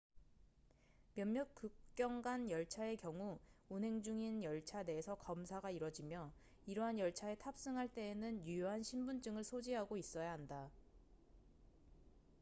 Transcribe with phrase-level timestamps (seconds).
[1.13, 3.37] 몇몇 국경 간 열차의 경우
[3.69, 6.31] 운행 중인 열차 내에서 검사가 이뤄지며
[6.65, 10.71] 이러한 열차에 탑승할 때에는 유효한 신분증을 소지하고 있어야 한다